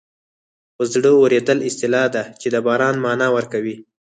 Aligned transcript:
په 0.75 0.83
زړه 0.93 1.09
اورېدل 1.19 1.59
اصطلاح 1.69 2.05
ده 2.15 2.23
چې 2.39 2.47
د 2.53 2.55
باران 2.65 2.95
مانا 3.05 3.27
ورکوي 3.37 3.75